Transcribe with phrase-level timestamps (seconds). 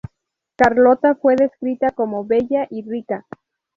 [0.55, 3.27] Carlota fue descrita como "bella y rica".